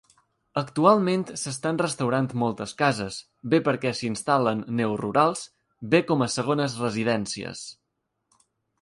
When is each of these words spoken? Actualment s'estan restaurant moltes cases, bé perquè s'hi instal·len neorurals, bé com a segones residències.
Actualment 0.59 1.25
s'estan 1.41 1.79
restaurant 1.81 2.29
moltes 2.45 2.73
cases, 2.81 3.19
bé 3.53 3.61
perquè 3.69 3.93
s'hi 4.01 4.11
instal·len 4.15 4.67
neorurals, 4.83 5.47
bé 5.95 6.05
com 6.11 6.29
a 6.29 6.33
segones 6.41 6.83
residències. 6.89 7.67